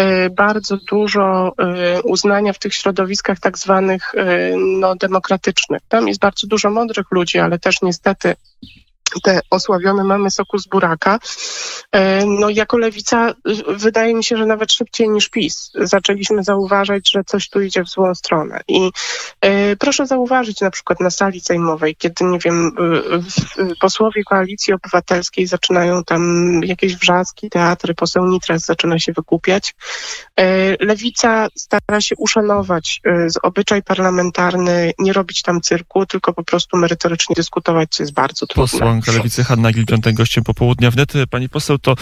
y, 0.00 0.30
bardzo 0.30 0.76
dużo 0.90 1.52
y, 1.98 2.02
uznania 2.02 2.52
w 2.52 2.58
tych 2.58 2.74
środowiskach 2.74 3.40
tak 3.40 3.58
zwanych 3.58 4.14
no, 4.56 4.96
demokratycznych. 4.96 5.82
Tam 5.88 6.08
jest 6.08 6.20
bardzo 6.20 6.46
dużo 6.46 6.70
mądrych 6.70 7.06
ludzi, 7.10 7.38
ale 7.38 7.58
też 7.58 7.82
niestety 7.82 8.34
te 9.22 9.40
osławione 9.50 10.04
mamy 10.04 10.30
soku 10.30 10.58
z 10.58 10.66
buraka. 10.66 11.18
E, 11.92 12.26
no 12.26 12.48
jako 12.48 12.78
lewica 12.78 13.34
wydaje 13.68 14.14
mi 14.14 14.24
się, 14.24 14.36
że 14.36 14.46
nawet 14.46 14.72
szybciej 14.72 15.08
niż 15.08 15.28
PiS 15.28 15.70
zaczęliśmy 15.74 16.44
zauważać, 16.44 17.10
że 17.10 17.24
coś 17.24 17.48
tu 17.48 17.60
idzie 17.60 17.82
w 17.84 17.88
złą 17.88 18.14
stronę. 18.14 18.60
I 18.68 18.90
e, 19.40 19.76
proszę 19.76 20.06
zauważyć 20.06 20.60
na 20.60 20.70
przykład 20.70 21.00
na 21.00 21.10
sali 21.10 21.40
sejmowej, 21.40 21.96
kiedy, 21.96 22.24
nie 22.24 22.38
wiem, 22.38 22.72
posłowie 23.80 24.22
Koalicji 24.24 24.72
Obywatelskiej 24.72 25.46
zaczynają 25.46 26.04
tam 26.04 26.60
jakieś 26.64 26.96
wrzaski, 26.96 27.50
teatry, 27.50 27.94
poseł 27.94 28.26
Nitras 28.26 28.64
zaczyna 28.64 28.98
się 28.98 29.12
wykupiać. 29.12 29.74
E, 30.36 30.76
lewica 30.84 31.48
stara 31.56 32.00
się 32.00 32.14
uszanować 32.18 33.00
obyczaj 33.42 33.82
parlamentarny, 33.82 34.92
nie 34.98 35.12
robić 35.12 35.42
tam 35.42 35.60
cyrku, 35.60 36.06
tylko 36.06 36.32
po 36.32 36.44
prostu 36.44 36.76
merytorycznie 36.76 37.34
dyskutować, 37.36 37.88
co 37.90 38.02
jest 38.02 38.12
bardzo 38.12 38.46
trudne 38.46 39.02
posłanka 39.06 39.22
Lewicy 39.22 39.44
Hanna 39.44 39.72
Gil-Piątek 39.72 40.14
gościem 40.14 40.44
popołudnia 40.44 40.90
wnet. 40.90 41.12
Pani 41.30 41.48
poseł, 41.48 41.78
to 41.78 41.94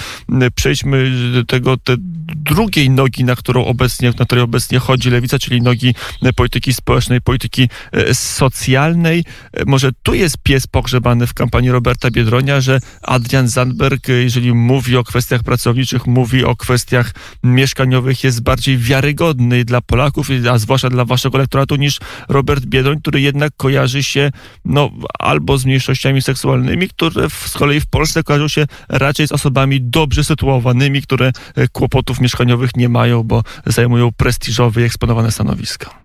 przejdźmy 0.54 1.10
do 1.32 1.44
tego, 1.44 1.76
te 1.76 1.96
drugiej 2.34 2.90
nogi, 2.90 3.24
na 3.24 3.36
którą 3.36 3.64
obecnie, 3.64 4.12
na 4.18 4.24
której 4.24 4.44
obecnie 4.44 4.78
chodzi 4.78 5.10
Lewica, 5.10 5.38
czyli 5.38 5.62
nogi 5.62 5.94
polityki 6.36 6.74
społecznej, 6.74 7.20
polityki 7.20 7.68
e, 7.92 8.14
socjalnej. 8.14 9.24
Może 9.66 9.90
tu 10.02 10.14
jest 10.14 10.38
pies 10.38 10.66
pogrzebany 10.66 11.26
w 11.26 11.34
kampanii 11.34 11.70
Roberta 11.70 12.10
Biedronia, 12.10 12.60
że 12.60 12.80
Adrian 13.02 13.48
Zandberg, 13.48 14.08
jeżeli 14.08 14.54
mówi 14.54 14.96
o 14.96 15.04
kwestiach 15.04 15.42
pracowniczych, 15.42 16.06
mówi 16.06 16.44
o 16.44 16.56
kwestiach 16.56 17.14
mieszkaniowych, 17.42 18.24
jest 18.24 18.42
bardziej 18.42 18.78
wiarygodny 18.78 19.64
dla 19.64 19.80
Polaków, 19.80 20.28
a 20.50 20.58
zwłaszcza 20.58 20.90
dla 20.90 21.04
waszego 21.04 21.38
elektoratu, 21.38 21.76
niż 21.76 22.00
Robert 22.28 22.64
Biedroń, 22.64 23.00
który 23.00 23.20
jednak 23.20 23.52
kojarzy 23.56 24.02
się 24.02 24.30
no, 24.64 24.90
albo 25.18 25.58
z 25.58 25.64
mniejszościami 25.64 26.22
seksualnymi, 26.22 26.88
które 26.96 27.30
z 27.30 27.52
kolei 27.52 27.80
w 27.80 27.86
Polsce 27.86 28.22
kojarzą 28.22 28.48
się 28.48 28.66
raczej 28.88 29.28
z 29.28 29.32
osobami 29.32 29.80
dobrze 29.80 30.24
sytuowanymi, 30.24 31.02
które 31.02 31.32
e, 31.54 31.68
kłopotów 31.68 32.20
mieszkaniowych 32.20 32.76
nie 32.76 32.88
mają, 32.88 33.22
bo 33.22 33.42
zajmują 33.66 34.12
prestiżowe 34.12 34.80
i 34.80 34.84
eksponowane 34.84 35.32
stanowiska. 35.32 36.03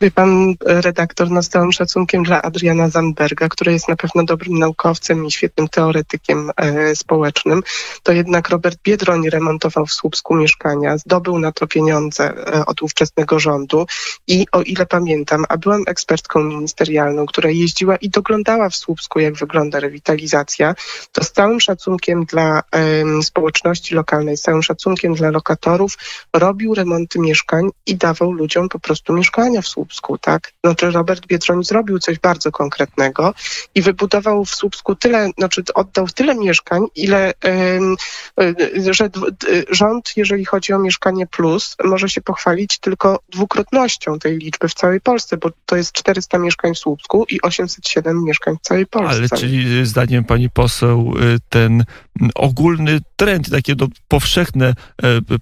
Wie 0.00 0.10
pan 0.10 0.54
redaktor, 0.64 1.30
no 1.30 1.42
z 1.42 1.48
całym 1.48 1.72
szacunkiem 1.72 2.22
dla 2.22 2.42
Adriana 2.42 2.88
Zandberga, 2.88 3.48
który 3.48 3.72
jest 3.72 3.88
na 3.88 3.96
pewno 3.96 4.24
dobrym 4.24 4.58
naukowcem 4.58 5.26
i 5.26 5.30
świetnym 5.30 5.68
teoretykiem 5.68 6.50
e, 6.56 6.96
społecznym, 6.96 7.62
to 8.02 8.12
jednak 8.12 8.48
Robert 8.48 8.78
Biedroń 8.82 9.30
remontował 9.30 9.86
w 9.86 9.92
Słupsku 9.92 10.34
mieszkania, 10.34 10.98
zdobył 10.98 11.38
na 11.38 11.52
to 11.52 11.66
pieniądze 11.66 12.24
e, 12.24 12.66
od 12.66 12.82
ówczesnego 12.82 13.38
rządu 13.38 13.86
i 14.26 14.46
o 14.52 14.62
ile 14.62 14.86
pamiętam, 14.86 15.44
a 15.48 15.56
byłam 15.56 15.82
ekspertką 15.86 16.42
ministerialną, 16.42 17.26
która 17.26 17.50
jeździła 17.50 17.96
i 17.96 18.08
doglądała 18.10 18.70
w 18.70 18.76
Słupsku, 18.76 19.20
jak 19.20 19.34
wygląda 19.34 19.80
rewitalizacja, 19.80 20.74
to 21.12 21.24
z 21.24 21.32
całym 21.32 21.60
szacunkiem 21.60 22.24
dla 22.24 22.62
e, 22.72 23.22
społeczności 23.22 23.94
lokalnej, 23.94 24.36
z 24.36 24.42
całym 24.42 24.62
szacunkiem 24.62 25.14
dla 25.14 25.30
lokatorów 25.30 25.98
robił 26.32 26.74
remonty 26.74 27.18
mieszkań 27.18 27.68
i 27.86 27.96
dawał 27.96 28.32
ludziom 28.32 28.68
po 28.68 28.78
prostu 28.78 29.12
mieszkania 29.12 29.62
w 29.62 29.67
Słupsku, 29.68 30.18
tak? 30.18 30.52
Znaczy 30.64 30.90
Robert 30.90 31.26
Biedroń 31.26 31.64
zrobił 31.64 31.98
coś 31.98 32.18
bardzo 32.18 32.52
konkretnego 32.52 33.34
i 33.74 33.82
wybudował 33.82 34.44
w 34.44 34.54
Słupsku 34.54 34.94
tyle, 34.94 35.30
znaczy 35.38 35.62
oddał 35.74 36.06
tyle 36.06 36.34
mieszkań, 36.34 36.82
ile, 36.94 37.32
yy, 38.38 38.94
że 38.94 39.10
rząd, 39.70 40.12
jeżeli 40.16 40.44
chodzi 40.44 40.72
o 40.72 40.78
mieszkanie 40.78 41.26
plus, 41.26 41.76
może 41.84 42.08
się 42.08 42.20
pochwalić 42.20 42.78
tylko 42.78 43.20
dwukrotnością 43.28 44.18
tej 44.18 44.38
liczby 44.38 44.68
w 44.68 44.74
całej 44.74 45.00
Polsce, 45.00 45.36
bo 45.36 45.50
to 45.66 45.76
jest 45.76 45.92
400 45.92 46.38
mieszkań 46.38 46.74
w 46.74 46.78
Słupsku 46.78 47.26
i 47.30 47.42
807 47.42 48.24
mieszkań 48.24 48.56
w 48.56 48.60
całej 48.60 48.86
Polsce. 48.86 49.16
Ale 49.16 49.28
czyli 49.40 49.86
zdaniem 49.86 50.24
pani 50.24 50.50
poseł 50.50 51.14
y, 51.16 51.38
ten 51.48 51.84
ogólny 52.34 53.00
trend, 53.16 53.50
takie 53.50 53.74
do, 53.74 53.86
powszechne 54.08 54.66
e, 54.66 54.74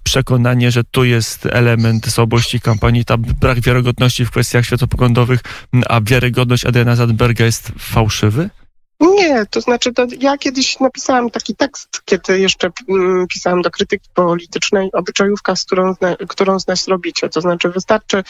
przekonanie, 0.03 0.71
że 0.71 0.83
tu 0.83 1.03
jest 1.03 1.45
element 1.45 2.11
słabości 2.11 2.59
kampanii, 2.59 3.05
tam 3.05 3.21
brak 3.21 3.59
wiarygodności 3.59 4.06
w 4.25 4.31
kwestiach 4.31 4.65
światopoglądowych, 4.65 5.39
a 5.89 6.01
wiarygodność 6.01 6.65
Adriana 6.65 6.95
Zandberga 6.95 7.45
jest 7.45 7.71
fałszywy? 7.79 8.49
Nie, 8.99 9.45
to 9.45 9.61
znaczy, 9.61 9.93
to 9.93 10.07
ja 10.19 10.37
kiedyś 10.37 10.79
napisałam 10.79 11.29
taki 11.29 11.55
tekst, 11.55 12.01
kiedy 12.05 12.39
jeszcze 12.39 12.69
mm, 12.89 13.27
pisałam 13.27 13.61
do 13.61 13.71
krytyki 13.71 14.09
politycznej, 14.13 14.89
obyczajówka, 14.93 15.55
z 15.55 15.63
którą, 15.63 15.95
którą 16.27 16.59
z 16.59 16.67
nas 16.67 16.87
robicie. 16.87 17.29
To 17.29 17.41
znaczy, 17.41 17.69
wystarczy, 17.69 18.23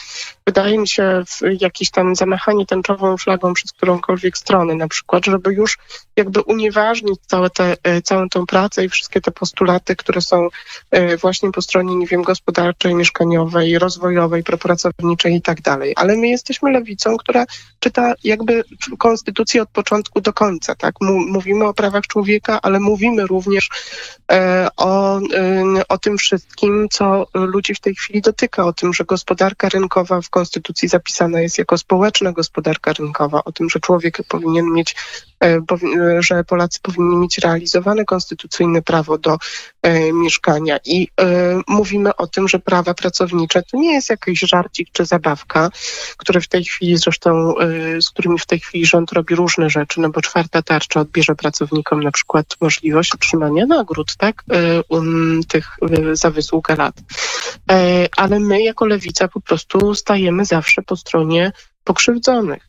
wydaje 0.46 0.78
mi 0.78 0.88
się, 0.88 1.22
jakieś 1.60 1.90
tam 1.90 2.16
zamachanie 2.16 2.66
tęczową 2.66 3.16
flagą 3.16 3.54
przez 3.54 3.72
którąkolwiek 3.72 4.38
stronę, 4.38 4.74
na 4.74 4.88
przykład, 4.88 5.24
żeby 5.24 5.52
już 5.52 5.78
jakby 6.16 6.40
unieważnić 6.40 7.20
całe 7.26 7.50
te, 7.50 7.76
e, 7.82 8.02
całą 8.02 8.28
tą 8.28 8.46
pracę 8.46 8.84
i 8.84 8.88
wszystkie 8.88 9.20
te 9.20 9.30
postulaty, 9.30 9.96
które 9.96 10.20
są 10.20 10.48
e, 10.90 11.16
właśnie 11.16 11.52
po 11.52 11.62
stronie, 11.62 11.96
nie 11.96 12.06
wiem, 12.06 12.22
gospodarczej, 12.22 12.94
mieszkaniowej, 12.94 13.78
rozwojowej, 13.78 14.42
propracowniczej 14.42 15.34
i 15.34 15.42
tak 15.42 15.60
dalej. 15.60 15.92
Ale 15.96 16.16
my 16.16 16.28
jesteśmy 16.28 16.70
lewicą, 16.70 17.16
która 17.16 17.44
czyta 17.80 18.14
jakby 18.24 18.64
konstytucję 18.98 19.62
od 19.62 19.68
początku 19.68 20.20
do 20.20 20.32
końca 20.32 20.57
tak? 20.60 20.94
Mówimy 21.28 21.64
o 21.64 21.74
prawach 21.74 22.06
człowieka, 22.06 22.58
ale 22.62 22.80
mówimy 22.80 23.26
również 23.26 23.68
e, 24.32 24.68
o, 24.76 25.18
e, 25.18 25.22
o 25.88 25.98
tym 25.98 26.18
wszystkim, 26.18 26.88
co 26.90 27.26
ludzi 27.34 27.74
w 27.74 27.80
tej 27.80 27.94
chwili 27.94 28.20
dotyka, 28.20 28.64
o 28.64 28.72
tym, 28.72 28.94
że 28.94 29.04
gospodarka 29.04 29.68
rynkowa 29.68 30.20
w 30.20 30.30
Konstytucji 30.30 30.88
zapisana 30.88 31.40
jest 31.40 31.58
jako 31.58 31.78
społeczna 31.78 32.32
gospodarka 32.32 32.92
rynkowa, 32.92 33.44
o 33.44 33.52
tym, 33.52 33.70
że 33.70 33.80
człowiek 33.80 34.18
powinien 34.28 34.72
mieć, 34.72 34.96
że 36.20 36.44
Polacy 36.44 36.78
powinni 36.82 37.16
mieć 37.16 37.38
realizowane 37.38 38.04
konstytucyjne 38.04 38.82
prawo 38.82 39.18
do 39.18 39.36
mieszkania 40.12 40.78
i 40.84 41.08
mówimy 41.68 42.16
o 42.16 42.26
tym, 42.26 42.48
że 42.48 42.58
prawa 42.58 42.94
pracownicze 42.94 43.62
to 43.62 43.76
nie 43.76 43.92
jest 43.92 44.10
jakiś 44.10 44.40
żarcik 44.40 44.88
czy 44.92 45.04
zabawka, 45.04 45.70
które 46.16 46.40
w 46.40 46.48
tej 46.48 46.64
chwili 46.64 46.96
zresztą, 46.96 47.54
z 48.00 48.10
którymi 48.10 48.38
w 48.38 48.46
tej 48.46 48.60
chwili 48.60 48.86
rząd 48.86 49.12
robi 49.12 49.34
różne 49.34 49.70
rzeczy, 49.70 50.00
no 50.00 50.10
bo 50.10 50.22
czwarta 50.22 50.62
ta 50.62 50.62
tarcza 50.62 51.00
odbierze 51.00 51.34
pracownikom 51.34 52.02
na 52.02 52.10
przykład 52.10 52.46
możliwość 52.60 53.14
otrzymania 53.14 53.66
nagród, 53.66 54.16
tak, 54.16 54.44
e, 54.50 54.82
um, 54.88 55.40
tych 55.48 55.76
e, 55.82 56.16
za 56.16 56.30
wysługę 56.30 56.76
lat. 56.76 56.94
E, 57.70 58.08
ale 58.16 58.40
my 58.40 58.62
jako 58.62 58.86
lewica 58.86 59.28
po 59.28 59.40
prostu 59.40 59.94
stajemy 59.94 60.44
zawsze 60.44 60.82
po 60.82 60.96
stronie 60.96 61.52
pokrzywdzonych 61.84 62.68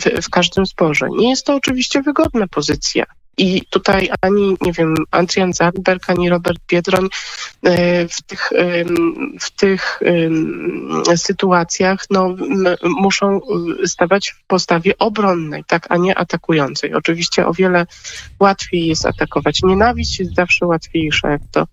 w, 0.00 0.22
w 0.22 0.30
każdym 0.30 0.66
sporze. 0.66 1.06
Nie 1.10 1.30
jest 1.30 1.46
to 1.46 1.54
oczywiście 1.54 2.02
wygodna 2.02 2.46
pozycja. 2.48 3.04
I 3.36 3.62
tutaj 3.70 4.10
ani, 4.20 4.56
nie 4.60 4.72
wiem, 4.72 4.94
Adrian 5.10 5.52
Zandberg, 5.52 6.10
ani 6.10 6.28
Robert 6.28 6.58
Biedroń 6.68 7.08
w 8.10 8.22
tych, 8.26 8.52
w 9.40 9.50
tych 9.50 10.00
sytuacjach 11.16 12.04
no, 12.10 12.36
muszą 12.82 13.40
stawać 13.86 14.30
w 14.30 14.46
postawie 14.46 14.98
obronnej, 14.98 15.64
tak, 15.66 15.86
a 15.88 15.96
nie 15.96 16.18
atakującej. 16.18 16.94
Oczywiście 16.94 17.46
o 17.46 17.52
wiele 17.52 17.86
łatwiej 18.40 18.86
jest 18.86 19.06
atakować. 19.06 19.62
Nienawiść 19.62 20.20
jest 20.20 20.34
zawsze 20.34 20.66
łatwiejsza, 20.66 21.30
jak 21.30 21.42
to 21.52 21.66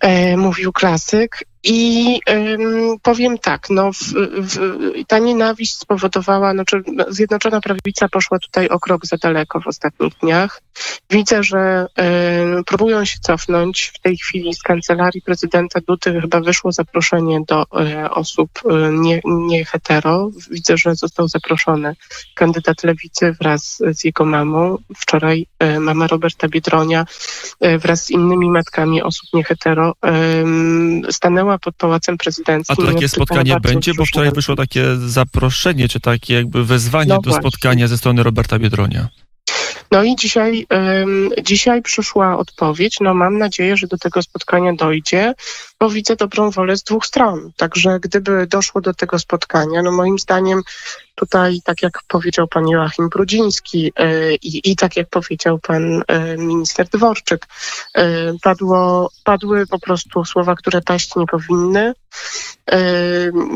e, 0.00 0.36
mówił 0.36 0.72
klasyk. 0.72 1.44
I 1.70 2.20
ym, 2.30 2.96
powiem 3.02 3.38
tak, 3.38 3.70
no, 3.70 3.92
w, 3.92 3.98
w, 4.38 4.58
ta 5.06 5.18
nienawiść 5.18 5.74
spowodowała, 5.74 6.52
znaczy 6.52 6.82
Zjednoczona 7.08 7.60
Prawica 7.60 8.08
poszła 8.08 8.38
tutaj 8.38 8.68
o 8.68 8.80
krok 8.80 9.06
za 9.06 9.16
daleko 9.16 9.60
w 9.60 9.66
ostatnich 9.66 10.12
dniach. 10.22 10.62
Widzę, 11.10 11.42
że 11.42 11.86
y, 12.60 12.64
próbują 12.64 13.04
się 13.04 13.18
cofnąć. 13.20 13.92
W 13.94 14.00
tej 14.00 14.16
chwili 14.16 14.54
z 14.54 14.62
kancelarii 14.62 15.22
prezydenta 15.22 15.80
Duty 15.86 16.20
chyba 16.20 16.40
wyszło 16.40 16.72
zaproszenie 16.72 17.40
do 17.46 17.62
y, 17.62 18.10
osób 18.10 18.50
y, 18.64 18.92
nie, 18.92 19.20
nie 19.24 19.64
hetero. 19.64 20.30
Widzę, 20.50 20.76
że 20.76 20.94
został 20.94 21.28
zaproszony 21.28 21.96
kandydat 22.34 22.84
lewicy 22.84 23.32
wraz 23.40 23.82
z 23.90 24.04
jego 24.04 24.24
mamą. 24.24 24.78
Wczoraj 24.96 25.46
y, 25.62 25.80
mama 25.80 26.06
Roberta 26.06 26.48
Biedronia 26.48 27.06
wraz 27.78 28.04
z 28.04 28.10
innymi 28.10 28.50
matkami 28.50 29.02
osób 29.02 29.28
nie 29.34 29.44
hetero 29.44 29.94
stanęła 31.10 31.57
pod 31.58 31.76
Pałacem 31.76 32.18
Prezydenckim. 32.18 32.76
A 32.78 32.86
to 32.86 32.92
takie 32.92 33.08
spotkanie 33.08 33.56
będzie? 33.62 33.94
Bo 33.94 34.06
wczoraj 34.06 34.30
wyszło 34.32 34.56
takie 34.56 34.96
zaproszenie, 34.96 35.88
czy 35.88 36.00
takie 36.00 36.34
jakby 36.34 36.64
wezwanie 36.64 37.08
no 37.08 37.20
do 37.20 37.30
właśnie. 37.30 37.50
spotkania 37.50 37.88
ze 37.88 37.98
strony 37.98 38.22
Roberta 38.22 38.58
Biedronia. 38.58 39.08
No 39.90 40.02
i 40.02 40.16
dzisiaj, 40.16 40.66
um, 40.70 41.30
dzisiaj 41.42 41.82
przyszła 41.82 42.38
odpowiedź. 42.38 42.96
No 43.00 43.14
mam 43.14 43.38
nadzieję, 43.38 43.76
że 43.76 43.86
do 43.86 43.98
tego 43.98 44.22
spotkania 44.22 44.72
dojdzie, 44.72 45.34
bo 45.80 45.90
widzę 45.90 46.16
dobrą 46.16 46.50
wolę 46.50 46.76
z 46.76 46.82
dwóch 46.82 47.06
stron. 47.06 47.52
Także 47.56 48.00
gdyby 48.00 48.46
doszło 48.46 48.80
do 48.80 48.94
tego 48.94 49.18
spotkania, 49.18 49.82
no 49.82 49.92
moim 49.92 50.18
zdaniem 50.18 50.62
tutaj, 51.14 51.60
tak 51.64 51.82
jak 51.82 52.02
powiedział 52.08 52.48
pan 52.48 52.68
Joachim 52.68 53.08
Brudziński 53.08 53.92
yy, 53.98 54.34
i, 54.34 54.70
i 54.70 54.76
tak 54.76 54.96
jak 54.96 55.08
powiedział 55.08 55.58
pan 55.58 56.02
yy, 56.08 56.36
minister 56.38 56.88
Dworczyk, 56.88 57.46
yy, 57.96 58.04
padło, 58.42 59.10
padły 59.24 59.66
po 59.66 59.78
prostu 59.78 60.24
słowa, 60.24 60.54
które 60.54 60.82
paść 60.82 61.16
nie 61.16 61.26
powinny. 61.26 61.94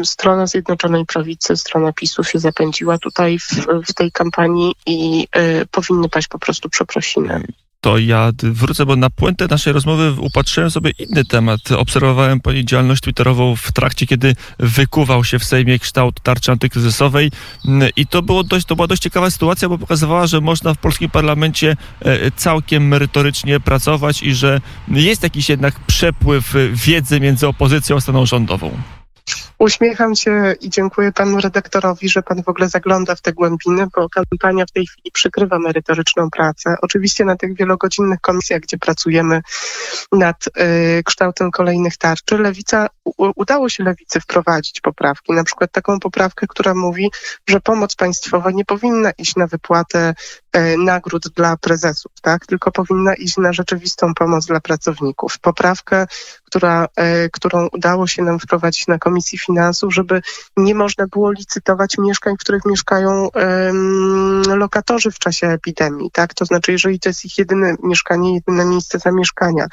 Strona 0.05 0.47
Zjednoczonej 0.47 1.07
Prawicy, 1.07 1.57
strona 1.57 1.93
PiSu 1.93 2.25
się 2.25 2.39
zapędziła 2.39 2.99
tutaj 2.99 3.39
w, 3.39 3.67
w 3.89 3.95
tej 3.95 4.13
kampanii 4.13 4.75
i 4.87 5.29
powinny 5.71 6.09
paść 6.09 6.29
po 6.29 6.39
prostu 6.39 6.69
przeprosiny 6.69 7.47
to 7.83 7.99
ja 7.99 8.31
wrócę, 8.43 8.87
bo 8.87 8.97
na 8.97 9.11
puentę 9.11 9.47
naszej 9.51 9.73
rozmowy 9.73 10.13
upatrzyłem 10.21 10.71
sobie 10.71 10.91
inny 10.99 11.25
temat. 11.25 11.73
Obserwowałem 11.73 12.41
pani 12.41 12.65
działalność 12.65 13.03
twitterową 13.03 13.57
w 13.57 13.73
trakcie, 13.73 14.07
kiedy 14.07 14.37
wykuwał 14.59 15.25
się 15.25 15.39
w 15.39 15.45
Sejmie 15.45 15.79
kształt 15.79 16.21
tarczy 16.23 16.53
antykryzysowej 16.53 17.31
i 17.97 18.07
to, 18.07 18.23
było 18.23 18.45
dość, 18.45 18.67
to 18.67 18.77
była 18.77 18.87
dość 18.89 19.03
ciekawa 19.03 19.31
sytuacja, 19.31 19.69
bo 19.69 19.79
pokazywała, 19.79 20.27
że 20.27 20.41
można 20.41 20.75
w 20.75 20.79
polskim 20.79 21.11
parlamencie 21.11 21.77
e, 22.01 22.31
całkiem 22.31 22.89
merytorycznie 22.89 23.61
pracować 23.61 24.23
i 24.23 24.35
że 24.35 24.61
jest 24.89 25.23
jakiś 25.23 25.49
jednak 25.49 25.81
przepływ 25.87 26.55
wiedzy 26.73 27.21
między 27.21 27.49
opozycją 27.49 27.97
a 27.97 28.01
stroną 28.01 28.27
rządową. 28.27 28.79
Uśmiecham 29.63 30.15
się 30.15 30.55
i 30.61 30.71
dziękuję 30.71 31.13
panu 31.13 31.41
redaktorowi, 31.41 32.09
że 32.09 32.23
pan 32.23 32.43
w 32.43 32.49
ogóle 32.49 32.69
zagląda 32.69 33.15
w 33.15 33.21
te 33.21 33.33
głębiny, 33.33 33.87
bo 33.97 34.09
kampania 34.09 34.67
w 34.67 34.71
tej 34.71 34.87
chwili 34.87 35.11
przykrywa 35.13 35.59
merytoryczną 35.59 36.31
pracę. 36.31 36.75
Oczywiście 36.83 37.25
na 37.25 37.37
tych 37.37 37.57
wielogodzinnych 37.57 38.21
komisjach, 38.21 38.61
gdzie 38.61 38.79
pracujemy 38.79 39.43
nad 40.13 40.37
y, 40.47 41.03
kształtem 41.05 41.51
kolejnych 41.51 41.97
tarczy, 41.97 42.39
lewica, 42.39 42.87
u, 43.05 43.33
udało 43.37 43.69
się 43.69 43.85
lewicy 43.85 44.21
wprowadzić 44.21 44.81
poprawki. 44.81 45.33
Na 45.33 45.45
przykład 45.45 45.73
taką 45.73 46.01
poprawkę, 46.01 46.47
która 46.47 46.75
mówi, 46.75 47.11
że 47.49 47.61
pomoc 47.61 47.95
państwowa 47.95 48.51
nie 48.51 48.65
powinna 48.65 49.11
iść 49.19 49.37
na 49.37 49.47
wypłatę 49.47 50.15
y, 50.57 50.77
nagród 50.79 51.29
dla 51.29 51.57
prezesów, 51.57 52.13
tak? 52.23 52.47
tylko 52.47 52.73
powinna 52.73 53.15
iść 53.15 53.37
na 53.37 53.53
rzeczywistą 53.53 54.15
pomoc 54.15 54.47
dla 54.47 54.61
pracowników. 54.61 55.39
Poprawkę, 55.39 56.07
która, 56.45 56.85
y, 57.25 57.31
którą 57.33 57.69
udało 57.73 58.07
się 58.07 58.23
nam 58.23 58.39
wprowadzić 58.39 58.87
na 58.87 58.99
Komisji 58.99 59.39
Finansów, 59.53 59.95
żeby 59.95 60.23
nie 60.57 60.75
można 60.75 61.07
było 61.07 61.33
licytować 61.33 61.99
mieszkań, 61.99 62.35
w 62.35 62.41
których 62.41 62.65
mieszkają 62.65 63.29
um, 63.35 64.43
lokatorzy 64.57 65.11
w 65.11 65.19
czasie 65.19 65.47
epidemii, 65.47 66.11
tak? 66.11 66.35
To 66.35 66.45
znaczy, 66.45 66.73
jeżeli 66.73 67.01
to 67.01 67.09
jest 67.09 67.25
ich 67.25 67.39
jedyne 67.39 67.75
mieszkanie, 67.83 68.35
jedyne 68.35 68.65
miejsce 68.65 68.99
zamieszkania. 68.99 69.67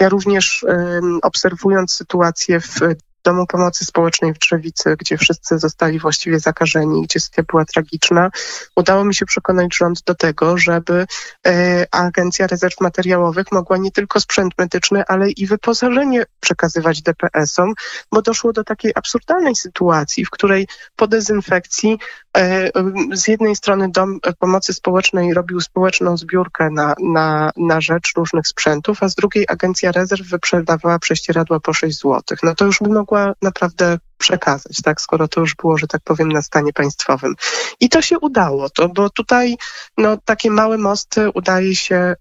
Ja 0.00 0.08
również 0.08 0.64
um, 0.68 1.18
obserwując 1.22 1.92
sytuację 1.92 2.60
w 2.60 2.80
Domu 3.24 3.46
Pomocy 3.46 3.84
Społecznej 3.84 4.34
w 4.34 4.38
Drzewicy, 4.38 4.96
gdzie 4.98 5.18
wszyscy 5.18 5.58
zostali 5.58 5.98
właściwie 5.98 6.40
zakażeni, 6.40 7.02
gdzie 7.02 7.20
sytuacja 7.20 7.44
była 7.50 7.64
tragiczna, 7.64 8.30
udało 8.76 9.04
mi 9.04 9.14
się 9.14 9.26
przekonać 9.26 9.76
rząd 9.76 10.02
do 10.06 10.14
tego, 10.14 10.58
żeby 10.58 11.06
e, 11.46 11.86
Agencja 11.90 12.46
Rezerw 12.46 12.80
Materiałowych 12.80 13.52
mogła 13.52 13.76
nie 13.76 13.90
tylko 13.90 14.20
sprzęt 14.20 14.52
medyczny, 14.58 15.02
ale 15.08 15.30
i 15.30 15.46
wyposażenie 15.46 16.24
przekazywać 16.40 17.02
DPS-om, 17.02 17.72
bo 18.12 18.22
doszło 18.22 18.52
do 18.52 18.64
takiej 18.64 18.92
absurdalnej 18.94 19.56
sytuacji, 19.56 20.24
w 20.24 20.30
której 20.30 20.68
po 20.96 21.06
dezynfekcji 21.06 21.98
e, 22.36 22.70
z 23.12 23.28
jednej 23.28 23.56
strony 23.56 23.90
Dom 23.90 24.20
Pomocy 24.38 24.74
Społecznej 24.74 25.34
robił 25.34 25.60
społeczną 25.60 26.16
zbiórkę 26.16 26.70
na, 26.70 26.94
na, 27.00 27.50
na 27.56 27.80
rzecz 27.80 28.12
różnych 28.16 28.46
sprzętów, 28.46 29.02
a 29.02 29.08
z 29.08 29.14
drugiej 29.14 29.46
Agencja 29.48 29.92
Rezerw 29.92 30.28
wyprzedawała 30.28 30.98
prześcieradła 30.98 31.60
po 31.60 31.72
6 31.72 32.00
zł. 32.00 32.22
No 32.42 32.54
to 32.54 32.64
już 32.64 32.78
by 32.78 32.88
mogła 32.88 33.07
mogła 33.10 33.34
naprawdę 33.42 33.98
przekazać, 34.18 34.82
tak, 34.84 35.00
skoro 35.00 35.28
to 35.28 35.40
już 35.40 35.54
było, 35.54 35.78
że 35.78 35.86
tak 35.86 36.02
powiem, 36.04 36.32
na 36.32 36.42
stanie 36.42 36.72
państwowym. 36.72 37.34
I 37.80 37.88
to 37.88 38.02
się 38.02 38.18
udało, 38.18 38.70
to, 38.70 38.88
bo 38.88 39.10
tutaj 39.10 39.56
no, 39.98 40.16
takie 40.24 40.50
małe 40.50 40.78
mosty 40.78 41.30
udaje 41.30 41.76
się 41.76 41.96
e, 41.96 42.14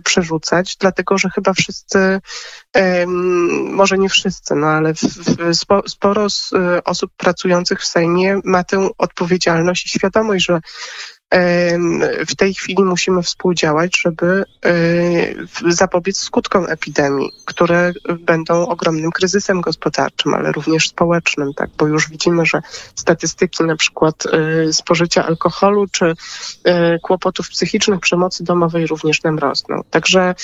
przerzucać, 0.00 0.76
dlatego 0.80 1.18
że 1.18 1.30
chyba 1.30 1.52
wszyscy, 1.52 2.20
e, 2.76 3.06
może 3.70 3.98
nie 3.98 4.08
wszyscy, 4.08 4.54
no 4.54 4.66
ale 4.66 4.94
w, 4.94 5.00
w, 5.00 5.56
spo, 5.56 5.82
sporo 5.88 6.30
z, 6.30 6.52
e, 6.52 6.84
osób 6.84 7.10
pracujących 7.16 7.80
w 7.80 7.86
Sejmie 7.86 8.40
ma 8.44 8.64
tę 8.64 8.88
odpowiedzialność 8.98 9.86
i 9.86 9.88
świadomość, 9.88 10.44
że 10.44 10.60
w 12.26 12.36
tej 12.36 12.54
chwili 12.54 12.84
musimy 12.84 13.22
współdziałać, 13.22 14.00
żeby 14.02 14.44
e, 14.64 15.72
zapobiec 15.72 16.16
skutkom 16.16 16.66
epidemii, 16.68 17.32
które 17.44 17.92
będą 18.20 18.66
ogromnym 18.66 19.10
kryzysem 19.10 19.60
gospodarczym, 19.60 20.34
ale 20.34 20.52
również 20.52 20.88
społecznym, 20.88 21.54
tak? 21.54 21.70
bo 21.78 21.86
już 21.86 22.10
widzimy, 22.10 22.46
że 22.46 22.62
statystyki 22.94 23.64
na 23.64 23.76
przykład 23.76 24.24
e, 24.26 24.72
spożycia 24.72 25.26
alkoholu 25.26 25.86
czy 25.92 26.14
e, 26.64 26.98
kłopotów 26.98 27.48
psychicznych, 27.48 28.00
przemocy 28.00 28.44
domowej 28.44 28.86
również 28.86 29.22
nam 29.22 29.38
rosną. 29.38 29.82
Także 29.90 30.34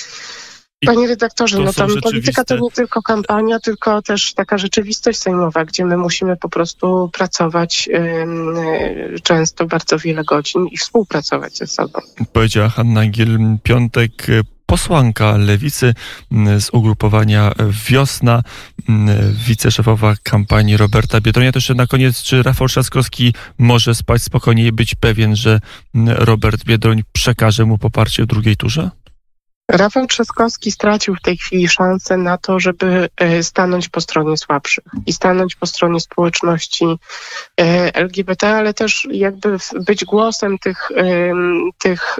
Panie 0.85 1.07
redaktorze, 1.07 1.59
no 1.59 1.73
tam 1.73 1.89
polityka 2.01 2.43
to 2.43 2.57
nie 2.57 2.71
tylko 2.71 3.01
kampania, 3.01 3.59
tylko 3.59 4.01
też 4.01 4.33
taka 4.33 4.57
rzeczywistość 4.57 5.19
sejmowa, 5.19 5.65
gdzie 5.65 5.85
my 5.85 5.97
musimy 5.97 6.37
po 6.37 6.49
prostu 6.49 7.09
pracować 7.13 7.87
yy, 7.87 9.19
często 9.23 9.65
bardzo 9.65 9.99
wiele 9.99 10.23
godzin 10.23 10.67
i 10.67 10.77
współpracować 10.77 11.57
ze 11.57 11.67
sobą. 11.67 11.99
Powiedziała 12.33 12.69
Hanna 12.69 13.01
Giel-Piątek, 13.01 14.43
posłanka 14.65 15.37
lewicy 15.37 15.93
z 16.59 16.69
ugrupowania 16.73 17.51
Wiosna, 17.89 18.43
wiceszefowa 19.47 20.15
kampanii 20.23 20.77
Roberta 20.77 21.21
Biedronia. 21.21 21.51
To 21.51 21.57
jeszcze 21.57 21.73
na 21.75 21.87
koniec, 21.87 22.21
czy 22.21 22.43
Rafał 22.43 22.67
Trzaskowski 22.67 23.33
może 23.57 23.95
spać 23.95 24.23
spokojnie 24.23 24.67
i 24.67 24.71
być 24.71 24.95
pewien, 24.95 25.35
że 25.35 25.59
Robert 26.05 26.63
Biedroń 26.63 27.03
przekaże 27.11 27.65
mu 27.65 27.77
poparcie 27.77 28.23
w 28.23 28.25
drugiej 28.25 28.57
turze? 28.57 28.91
Rafał 29.71 30.07
Trzaskowski 30.07 30.71
stracił 30.71 31.15
w 31.15 31.21
tej 31.21 31.37
chwili 31.37 31.67
szansę 31.67 32.17
na 32.17 32.37
to, 32.37 32.59
żeby 32.59 33.09
e, 33.17 33.43
stanąć 33.43 33.89
po 33.89 34.01
stronie 34.01 34.37
słabszych 34.37 34.85
i 35.05 35.13
stanąć 35.13 35.55
po 35.55 35.65
stronie 35.65 35.99
społeczności 35.99 36.85
e, 37.61 37.95
LGBT, 37.95 38.47
ale 38.47 38.73
też 38.73 39.07
jakby 39.11 39.57
być 39.85 40.05
głosem 40.05 40.57
tych, 40.57 40.89
tych 41.77 42.17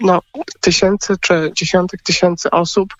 no, 0.00 0.20
tysięcy 0.60 1.14
czy 1.20 1.50
dziesiątek 1.54 2.02
tysięcy 2.02 2.50
osób, 2.50 2.94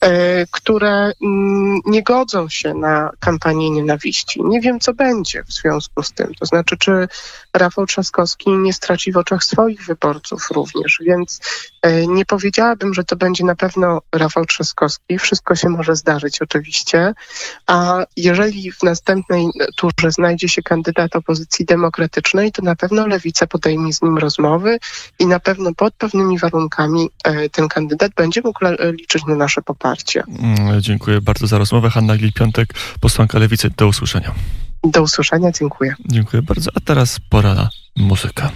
e, 0.00 0.46
które 0.50 1.12
mm, 1.22 1.80
nie 1.86 2.02
godzą 2.02 2.48
się 2.48 2.74
na 2.74 3.10
kampanię 3.20 3.70
nienawiści. 3.70 4.40
Nie 4.44 4.60
wiem, 4.60 4.80
co 4.80 4.94
będzie 4.94 5.44
w 5.44 5.52
związku 5.52 6.02
z 6.02 6.12
tym. 6.12 6.34
To 6.34 6.46
znaczy, 6.46 6.76
czy 6.78 7.08
Rafał 7.54 7.86
Trzaskowski 7.86 8.50
nie 8.50 8.72
straci 8.72 9.12
w 9.12 9.16
oczach 9.16 9.44
swoich 9.44 9.86
wyborców 9.86 10.50
również, 10.50 10.98
więc 11.06 11.40
Nie 12.06 12.24
powiedziałabym, 12.26 12.94
że 12.94 13.04
to 13.04 13.16
będzie 13.16 13.44
na 13.44 13.54
pewno 13.54 14.00
Rafał 14.14 14.44
Trzaskowski. 14.44 15.18
Wszystko 15.18 15.56
się 15.56 15.68
może 15.68 15.96
zdarzyć 15.96 16.42
oczywiście. 16.42 17.12
A 17.66 18.04
jeżeli 18.16 18.72
w 18.72 18.82
następnej 18.82 19.46
turze 19.76 20.10
znajdzie 20.10 20.48
się 20.48 20.62
kandydat 20.62 21.16
opozycji 21.16 21.64
demokratycznej, 21.64 22.52
to 22.52 22.62
na 22.62 22.76
pewno 22.76 23.06
Lewica 23.06 23.46
podejmie 23.46 23.92
z 23.92 24.02
nim 24.02 24.18
rozmowy 24.18 24.78
i 25.18 25.26
na 25.26 25.40
pewno 25.40 25.74
pod 25.74 25.94
pewnymi 25.94 26.38
warunkami 26.38 27.08
ten 27.52 27.68
kandydat 27.68 28.12
będzie 28.16 28.40
mógł 28.44 28.58
liczyć 28.92 29.26
na 29.26 29.34
nasze 29.34 29.62
poparcie. 29.62 30.22
Mm, 30.28 30.80
dziękuję 30.80 31.20
bardzo 31.20 31.46
za 31.46 31.58
rozmowę. 31.58 31.90
Hanna 31.90 32.16
Gil-Piątek, 32.16 32.66
posłanka 33.00 33.38
Lewicy. 33.38 33.70
Do 33.76 33.86
usłyszenia. 33.86 34.34
Do 34.84 35.02
usłyszenia, 35.02 35.52
dziękuję. 35.52 35.94
Dziękuję 36.06 36.42
bardzo. 36.42 36.70
A 36.74 36.80
teraz 36.80 37.20
pora 37.30 37.54
na 37.54 37.68
muzykę. 37.96 38.48